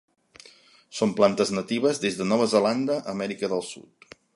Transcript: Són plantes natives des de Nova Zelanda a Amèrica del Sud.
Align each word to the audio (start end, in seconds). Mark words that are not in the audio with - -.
Són 1.01 1.13
plantes 1.19 1.53
natives 1.57 2.03
des 2.07 2.19
de 2.23 2.29
Nova 2.33 2.51
Zelanda 2.57 3.01
a 3.05 3.09
Amèrica 3.19 3.53
del 3.55 3.67
Sud. 3.75 4.15